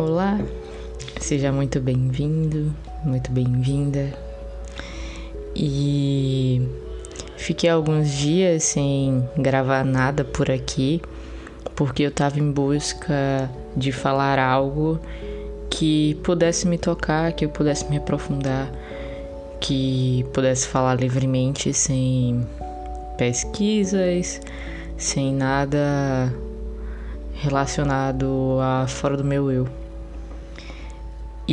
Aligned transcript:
Olá, 0.00 0.40
seja 1.20 1.52
muito 1.52 1.78
bem-vindo, 1.78 2.74
muito 3.04 3.30
bem-vinda. 3.30 4.10
E 5.54 6.66
fiquei 7.36 7.68
alguns 7.68 8.08
dias 8.08 8.64
sem 8.64 9.22
gravar 9.36 9.84
nada 9.84 10.24
por 10.24 10.50
aqui, 10.50 11.02
porque 11.76 12.02
eu 12.02 12.10
tava 12.10 12.38
em 12.38 12.50
busca 12.50 13.50
de 13.76 13.92
falar 13.92 14.38
algo 14.38 14.98
que 15.68 16.14
pudesse 16.24 16.66
me 16.66 16.78
tocar, 16.78 17.34
que 17.34 17.44
eu 17.44 17.50
pudesse 17.50 17.84
me 17.90 17.98
aprofundar, 17.98 18.72
que 19.60 20.24
pudesse 20.32 20.66
falar 20.66 20.94
livremente 20.94 21.74
sem 21.74 22.46
pesquisas, 23.18 24.40
sem 24.96 25.34
nada 25.34 26.32
relacionado 27.34 28.56
a 28.62 28.86
fora 28.86 29.14
do 29.14 29.24
meu 29.24 29.52
eu. 29.52 29.79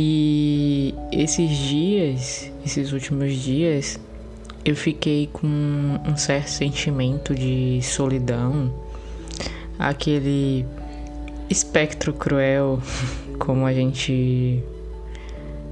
E 0.00 0.94
esses 1.10 1.50
dias, 1.50 2.52
esses 2.64 2.92
últimos 2.92 3.34
dias, 3.34 3.98
eu 4.64 4.76
fiquei 4.76 5.28
com 5.32 5.44
um 5.44 6.16
certo 6.16 6.50
sentimento 6.50 7.34
de 7.34 7.80
solidão, 7.82 8.72
aquele 9.76 10.64
espectro 11.50 12.12
cruel, 12.12 12.80
como 13.40 13.66
a 13.66 13.72
gente 13.72 14.62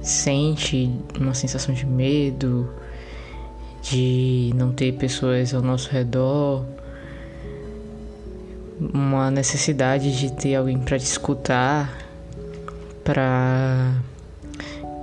sente 0.01 0.91
uma 1.17 1.33
sensação 1.33 1.73
de 1.73 1.85
medo, 1.85 2.69
de 3.81 4.51
não 4.55 4.73
ter 4.73 4.91
pessoas 4.95 5.53
ao 5.53 5.61
nosso 5.61 5.89
redor, 5.89 6.65
uma 8.93 9.31
necessidade 9.31 10.19
de 10.19 10.33
ter 10.33 10.55
alguém 10.55 10.77
para 10.77 10.99
te 10.99 11.05
escutar, 11.05 11.97
para 13.05 13.95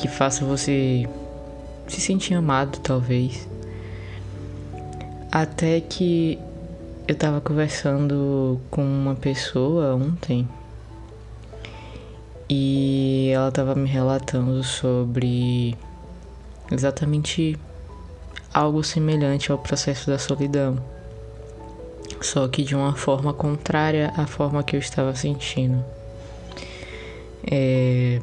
que 0.04 0.08
faça 0.08 0.44
você 0.44 1.08
se 1.88 1.98
sentir 1.98 2.34
amado, 2.34 2.78
talvez. 2.80 3.48
Até 5.32 5.80
que 5.80 6.38
eu 7.08 7.14
tava 7.14 7.40
conversando 7.40 8.60
com 8.70 8.84
uma 8.84 9.14
pessoa 9.14 9.94
ontem 9.94 10.46
e 12.50 13.30
ela 13.32 13.50
tava 13.50 13.74
me 13.74 13.88
relatando 13.88 14.62
sobre 14.62 15.74
exatamente 16.70 17.58
algo 18.52 18.84
semelhante 18.84 19.50
ao 19.50 19.56
processo 19.56 20.10
da 20.10 20.18
solidão, 20.18 20.76
só 22.20 22.46
que 22.46 22.62
de 22.62 22.76
uma 22.76 22.94
forma 22.94 23.32
contrária 23.32 24.12
à 24.18 24.26
forma 24.26 24.62
que 24.62 24.76
eu 24.76 24.80
estava 24.80 25.14
sentindo. 25.14 25.82
É, 27.50 28.20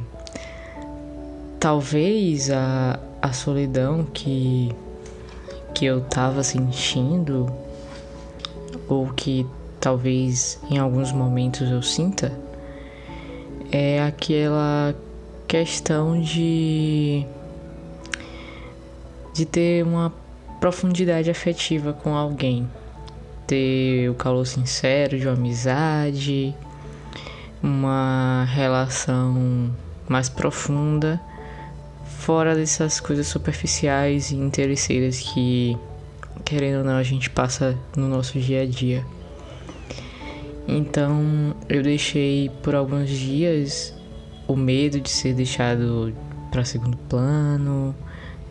talvez 1.62 2.50
a, 2.50 3.00
a 3.22 3.32
solidão 3.32 4.04
que, 4.04 4.72
que 5.76 5.86
eu 5.86 6.00
estava 6.00 6.42
sentindo, 6.42 7.54
ou 8.90 9.14
que 9.14 9.46
talvez 9.80 10.60
em 10.72 10.80
alguns 10.80 11.12
momentos 11.12 11.70
eu 11.70 11.84
sinta, 11.84 12.34
é 13.72 14.02
aquela 14.02 14.96
questão 15.48 16.20
de 16.20 17.26
de 19.34 19.46
ter 19.46 19.86
uma 19.86 20.12
profundidade 20.60 21.30
afetiva 21.30 21.94
com 21.94 22.16
alguém, 22.16 22.68
ter 23.46 24.10
o 24.10 24.16
calor 24.16 24.46
sincero 24.46 25.18
de 25.18 25.28
uma 25.28 25.36
amizade, 25.36 26.56
uma 27.62 28.46
relação 28.52 29.72
mais 30.10 30.28
profunda 30.28 31.22
fora 32.22 32.56
dessas 32.56 33.00
coisas 33.00 33.26
superficiais 33.26 34.30
e 34.30 34.36
interesseiras 34.36 35.20
que, 35.20 35.76
querendo 36.46 36.80
ou 36.80 36.84
não, 36.84 36.98
a 36.98 37.04
gente 37.04 37.32
passa 37.32 37.76
no 37.98 38.08
nosso 38.08 38.40
dia 38.40 38.62
a 38.62 38.66
dia. 38.66 39.04
Então 40.68 41.56
eu 41.68 41.82
deixei 41.82 42.50
por 42.62 42.76
alguns 42.76 43.10
dias 43.10 43.94
o 44.48 44.56
medo 44.56 45.02
de 45.02 45.10
ser 45.10 45.34
deixado 45.34 46.14
para 46.52 46.64
segundo 46.64 46.96
plano, 47.10 47.96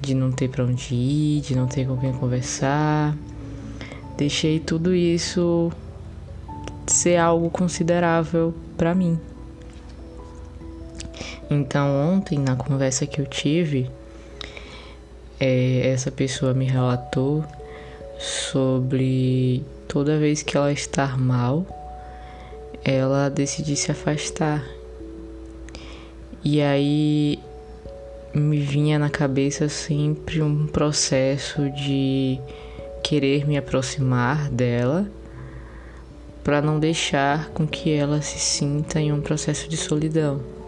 de 0.00 0.14
não 0.14 0.32
ter 0.32 0.48
para 0.48 0.64
onde 0.64 0.92
ir, 0.92 1.40
de 1.40 1.54
não 1.54 1.68
ter 1.68 1.86
com 1.86 1.96
quem 1.96 2.12
conversar. 2.12 3.16
Deixei 4.16 4.58
tudo 4.58 4.92
isso 4.92 5.70
ser 6.88 7.18
algo 7.18 7.48
considerável 7.48 8.52
para 8.76 8.96
mim. 8.96 9.16
Então, 11.52 12.14
ontem, 12.14 12.38
na 12.38 12.54
conversa 12.54 13.04
que 13.04 13.20
eu 13.20 13.26
tive, 13.26 13.90
é, 15.40 15.88
essa 15.88 16.08
pessoa 16.08 16.54
me 16.54 16.64
relatou 16.64 17.44
sobre 18.20 19.64
toda 19.88 20.16
vez 20.16 20.44
que 20.44 20.56
ela 20.56 20.70
estar 20.70 21.18
mal, 21.18 21.66
ela 22.84 23.28
decidir 23.28 23.74
se 23.74 23.90
afastar. 23.90 24.64
E 26.44 26.62
aí 26.62 27.40
me 28.32 28.60
vinha 28.60 28.96
na 28.96 29.10
cabeça 29.10 29.68
sempre 29.68 30.40
um 30.40 30.68
processo 30.68 31.68
de 31.70 32.38
querer 33.02 33.44
me 33.44 33.58
aproximar 33.58 34.48
dela 34.50 35.10
para 36.44 36.62
não 36.62 36.78
deixar 36.78 37.48
com 37.50 37.66
que 37.66 37.90
ela 37.90 38.22
se 38.22 38.38
sinta 38.38 39.00
em 39.00 39.10
um 39.10 39.20
processo 39.20 39.68
de 39.68 39.76
solidão 39.76 40.59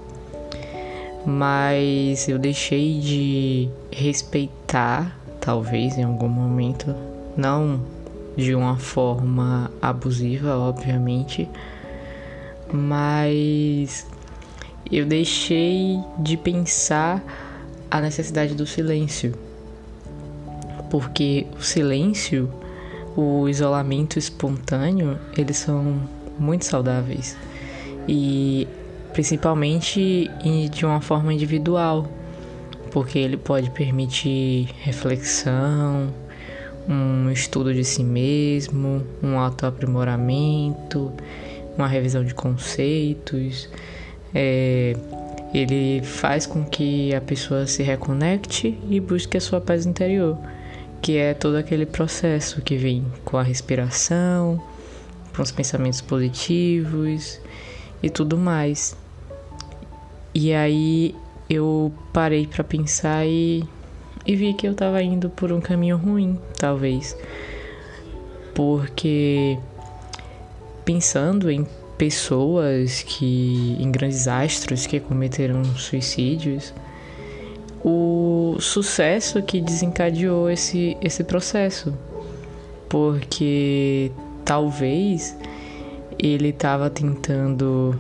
mas 1.25 2.29
eu 2.29 2.39
deixei 2.39 2.99
de 2.99 3.69
respeitar, 3.91 5.19
talvez 5.41 5.97
em 5.97 6.03
algum 6.03 6.29
momento, 6.29 6.95
não 7.37 7.81
de 8.37 8.55
uma 8.55 8.77
forma 8.77 9.71
abusiva, 9.81 10.57
obviamente, 10.57 11.49
mas 12.73 14.07
eu 14.91 15.07
deixei 15.07 16.01
de 16.19 16.37
pensar 16.37 17.23
a 17.91 18.01
necessidade 18.01 18.55
do 18.55 18.67
silêncio. 18.67 19.35
Porque 20.91 21.47
o 21.59 21.63
silêncio, 21.63 22.51
o 23.17 23.49
isolamento 23.49 24.19
espontâneo, 24.19 25.19
eles 25.37 25.59
são 25.59 26.03
muito 26.39 26.65
saudáveis. 26.65 27.37
E 28.09 28.67
principalmente 29.13 30.31
de 30.71 30.85
uma 30.85 31.01
forma 31.01 31.33
individual, 31.33 32.09
porque 32.91 33.19
ele 33.19 33.37
pode 33.37 33.71
permitir 33.71 34.69
reflexão, 34.81 36.13
um 36.89 37.31
estudo 37.31 37.73
de 37.73 37.85
si 37.85 38.03
mesmo, 38.03 39.07
um 39.23 39.39
autoaprimoramento, 39.39 41.13
uma 41.77 41.87
revisão 41.87 42.25
de 42.25 42.35
conceitos. 42.35 43.69
É, 44.35 44.97
ele 45.55 46.03
faz 46.03 46.47
com 46.47 46.65
que 46.65 47.15
a 47.15 47.21
pessoa 47.21 47.67
se 47.67 47.83
reconecte 47.83 48.79
e 48.89 48.99
busque 48.99 49.37
a 49.37 49.41
sua 49.41 49.61
paz 49.61 49.87
interior, 49.87 50.39
que 51.01 51.17
é 51.17 51.35
todo 51.35 51.57
aquele 51.57 51.87
processo 51.87 52.63
que 52.63 52.77
vem 52.77 53.05
com 53.25 53.37
a 53.37 53.43
respiração, 53.43 54.63
com 55.35 55.43
os 55.43 55.51
pensamentos 55.51 56.01
positivos 56.01 57.41
e 58.03 58.11
tudo 58.11 58.37
mais. 58.37 58.97
E 60.35 60.53
aí 60.53 61.15
eu 61.49 61.93
parei 62.13 62.47
para 62.47 62.65
pensar 62.65 63.27
e, 63.27 63.65
e 64.27 64.35
vi 64.35 64.55
que 64.55 64.67
eu 64.67 64.75
tava 64.75 65.03
indo 65.03 65.29
por 65.29 65.53
um 65.53 65.61
caminho 65.61 65.97
ruim, 65.97 66.39
talvez. 66.59 67.17
Porque 68.55 69.59
pensando 70.85 71.51
em 71.51 71.67
pessoas 71.99 73.03
que 73.03 73.77
em 73.79 73.91
grandes 73.93 74.27
astros 74.27 74.87
que 74.87 74.99
cometeram 74.99 75.65
suicídios, 75.77 76.73
o 77.85 78.57
sucesso 78.59 79.43
que 79.43 79.61
desencadeou 79.61 80.49
esse 80.49 80.97
esse 81.01 81.23
processo, 81.25 81.93
porque 82.89 84.11
talvez 84.45 85.37
ele 86.19 86.49
estava 86.49 86.89
tentando 86.89 87.99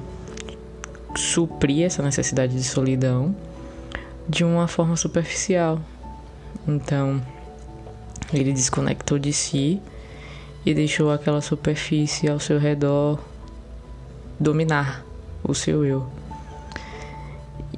suprir 1.14 1.84
essa 1.84 2.02
necessidade 2.02 2.54
de 2.54 2.64
solidão 2.64 3.34
de 4.28 4.44
uma 4.44 4.68
forma 4.68 4.96
superficial. 4.96 5.80
Então, 6.66 7.20
ele 8.32 8.52
desconectou 8.52 9.18
de 9.18 9.32
si 9.32 9.80
e 10.64 10.72
deixou 10.72 11.10
aquela 11.10 11.40
superfície 11.40 12.28
ao 12.28 12.38
seu 12.38 12.58
redor 12.58 13.18
dominar 14.38 15.04
o 15.42 15.54
seu 15.54 15.84
eu. 15.84 16.06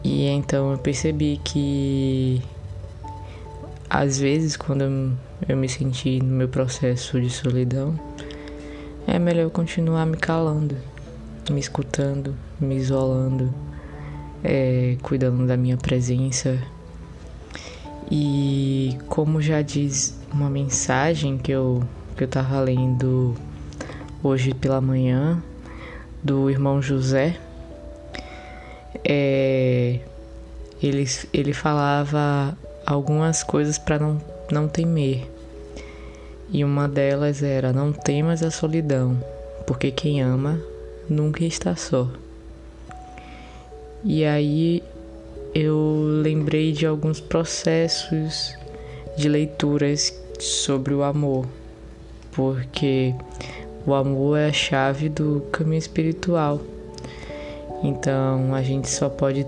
E 0.02 0.26
então 0.26 0.72
eu 0.72 0.78
percebi 0.78 1.40
que 1.42 2.42
às 3.88 4.18
vezes 4.18 4.56
quando 4.56 5.16
eu, 5.48 5.56
me 5.56 5.68
senti 5.68 6.20
no 6.22 6.36
meu 6.36 6.48
processo 6.48 7.20
de 7.20 7.30
solidão, 7.30 7.98
é 9.06 9.18
melhor 9.18 9.44
eu 9.44 9.50
continuar 9.50 10.04
me 10.04 10.16
calando 10.16 10.76
me 11.52 11.60
escutando, 11.60 12.34
me 12.60 12.76
isolando, 12.76 13.52
é, 14.42 14.96
cuidando 15.02 15.46
da 15.46 15.56
minha 15.56 15.76
presença. 15.76 16.58
E 18.10 18.98
como 19.08 19.40
já 19.40 19.62
diz 19.62 20.18
uma 20.32 20.50
mensagem 20.50 21.38
que 21.38 21.52
eu, 21.52 21.82
que 22.16 22.24
eu 22.24 22.28
tava 22.28 22.60
lendo 22.60 23.34
hoje 24.22 24.54
pela 24.54 24.80
manhã, 24.80 25.42
do 26.22 26.48
irmão 26.48 26.80
José, 26.80 27.36
é, 29.04 30.00
ele, 30.82 31.04
ele 31.32 31.52
falava 31.52 32.56
algumas 32.86 33.42
coisas 33.42 33.78
para 33.78 33.98
não, 33.98 34.20
não 34.50 34.68
temer. 34.68 35.30
E 36.50 36.64
uma 36.64 36.88
delas 36.88 37.42
era: 37.42 37.72
Não 37.72 37.92
temas 37.92 38.42
a 38.42 38.50
solidão, 38.50 39.18
porque 39.66 39.90
quem 39.90 40.22
ama 40.22 40.60
nunca 41.08 41.44
está 41.44 41.76
só. 41.76 42.08
E 44.04 44.24
aí 44.24 44.82
eu 45.54 46.20
lembrei 46.22 46.72
de 46.72 46.86
alguns 46.86 47.20
processos 47.20 48.54
de 49.16 49.28
leituras 49.28 50.12
sobre 50.38 50.92
o 50.92 51.02
amor, 51.02 51.46
porque 52.32 53.14
o 53.86 53.94
amor 53.94 54.38
é 54.38 54.48
a 54.48 54.52
chave 54.52 55.08
do 55.08 55.42
caminho 55.52 55.78
espiritual. 55.78 56.60
Então 57.82 58.54
a 58.54 58.62
gente 58.62 58.90
só 58.90 59.08
pode 59.08 59.46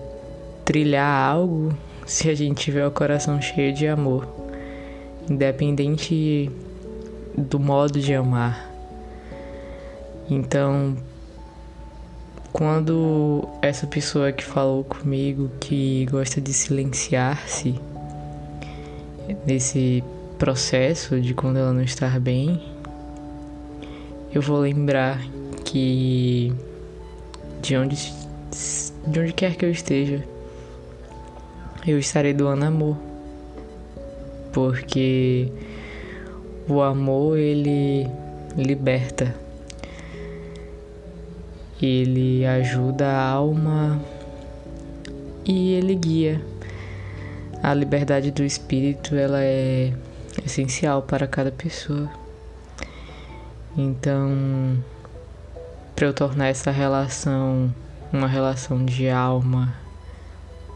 trilhar 0.64 1.30
algo 1.30 1.76
se 2.06 2.30
a 2.30 2.34
gente 2.34 2.64
tiver 2.64 2.86
o 2.86 2.90
coração 2.90 3.40
cheio 3.42 3.72
de 3.72 3.86
amor, 3.86 4.28
independente 5.28 6.50
do 7.36 7.58
modo 7.58 7.98
de 7.98 8.14
amar. 8.14 8.72
Então, 10.30 10.96
quando 12.56 13.46
essa 13.60 13.86
pessoa 13.86 14.32
que 14.32 14.42
falou 14.42 14.82
comigo 14.82 15.50
que 15.60 16.06
gosta 16.06 16.40
de 16.40 16.54
silenciar-se 16.54 17.74
nesse 19.46 20.02
processo 20.38 21.20
de 21.20 21.34
quando 21.34 21.58
ela 21.58 21.70
não 21.70 21.82
está 21.82 22.08
bem, 22.18 22.58
eu 24.32 24.40
vou 24.40 24.58
lembrar 24.58 25.20
que 25.66 26.50
de 27.60 27.76
onde 27.76 28.10
de 29.06 29.20
onde 29.20 29.34
quer 29.34 29.54
que 29.54 29.66
eu 29.66 29.70
esteja, 29.70 30.24
eu 31.86 31.98
estarei 31.98 32.32
doando 32.32 32.64
amor. 32.64 32.96
Porque 34.54 35.52
o 36.66 36.80
amor 36.80 37.36
ele 37.36 38.06
liberta. 38.56 39.45
Ele 41.80 42.44
ajuda 42.46 43.06
a 43.06 43.28
alma 43.28 44.00
e 45.44 45.74
ele 45.74 45.94
guia. 45.94 46.40
A 47.62 47.74
liberdade 47.74 48.30
do 48.30 48.44
espírito 48.44 49.14
ela 49.14 49.42
é 49.42 49.92
essencial 50.44 51.02
para 51.02 51.26
cada 51.26 51.50
pessoa. 51.50 52.10
Então, 53.76 54.76
para 55.94 56.06
eu 56.06 56.14
tornar 56.14 56.48
essa 56.48 56.70
relação 56.70 57.72
uma 58.12 58.26
relação 58.26 58.84
de 58.84 59.08
alma 59.08 59.74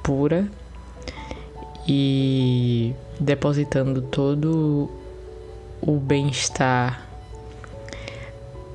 pura 0.02 0.48
e 1.86 2.94
depositando 3.18 4.02
todo 4.02 4.90
o 5.80 5.96
bem-estar 5.96 7.06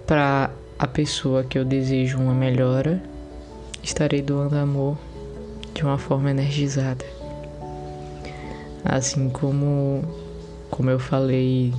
para 0.08 0.50
a 0.78 0.88
pessoa 0.88 1.44
que 1.44 1.58
eu 1.58 1.66
desejo 1.66 2.18
uma 2.18 2.34
melhora, 2.34 3.02
estarei 3.82 4.22
doando 4.22 4.58
amor 4.58 4.98
de 5.74 5.84
uma 5.84 5.98
forma 5.98 6.32
energizada. 6.32 7.06
Assim 8.84 9.30
como 9.30 10.04
como 10.70 10.90
eu 10.90 11.00
falei 11.00 11.74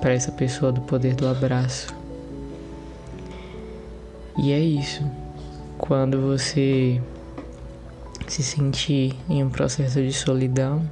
para 0.00 0.12
essa 0.12 0.30
pessoa 0.30 0.70
do 0.70 0.80
poder 0.82 1.14
do 1.14 1.26
abraço. 1.26 1.94
E 4.36 4.52
é 4.52 4.60
isso. 4.60 5.02
Quando 5.78 6.20
você 6.20 7.00
se 8.28 8.42
sentir 8.42 9.14
em 9.28 9.42
um 9.42 9.48
processo 9.48 10.02
de 10.02 10.12
solidão, 10.12 10.86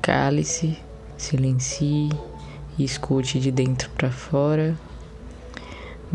cale-se, 0.00 0.78
silencie 1.16 2.10
e 2.78 2.84
escute 2.84 3.40
de 3.40 3.50
dentro 3.50 3.90
para 3.90 4.10
fora. 4.10 4.76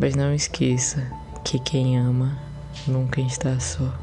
Mas 0.02 0.16
não 0.16 0.34
esqueça 0.34 1.06
que 1.44 1.60
quem 1.60 2.00
ama 2.00 2.40
nunca 2.88 3.20
está 3.20 3.60
só. 3.60 3.94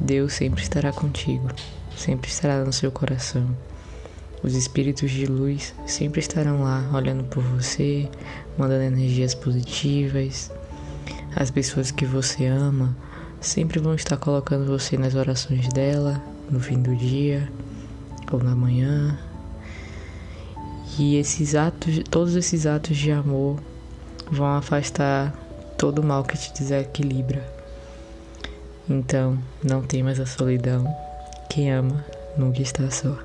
Deus 0.00 0.32
sempre 0.32 0.62
estará 0.62 0.94
contigo, 0.94 1.46
sempre 1.94 2.30
estará 2.30 2.64
no 2.64 2.72
seu 2.72 2.90
coração. 2.90 3.54
Os 4.42 4.54
espíritos 4.54 5.10
de 5.10 5.26
luz 5.26 5.74
sempre 5.86 6.20
estarão 6.20 6.62
lá 6.62 6.88
olhando 6.94 7.24
por 7.24 7.42
você, 7.42 8.08
mandando 8.56 8.84
energias 8.84 9.34
positivas, 9.34 10.50
as 11.36 11.50
pessoas 11.50 11.90
que 11.90 12.06
você 12.06 12.46
ama 12.46 12.96
sempre 13.42 13.78
vão 13.78 13.94
estar 13.94 14.16
colocando 14.16 14.64
você 14.64 14.96
nas 14.96 15.14
orações 15.14 15.68
dela, 15.68 16.22
no 16.50 16.60
fim 16.60 16.80
do 16.80 16.96
dia 16.96 17.52
ou 18.32 18.42
na 18.42 18.56
manhã. 18.56 19.18
E 20.98 21.16
esses 21.16 21.54
atos, 21.54 22.00
todos 22.10 22.34
esses 22.36 22.64
atos 22.64 22.96
de 22.96 23.12
amor 23.12 23.58
vão 24.30 24.46
afastar 24.46 25.34
todo 25.76 26.00
o 26.00 26.04
mal 26.04 26.22
que 26.24 26.36
te 26.36 26.52
desequilibra. 26.52 27.42
Então, 28.88 29.38
não 29.62 29.82
temas 29.82 30.18
a 30.20 30.26
solidão. 30.26 30.84
Quem 31.48 31.72
ama 31.72 32.04
nunca 32.36 32.60
está 32.60 32.90
só. 32.90 33.16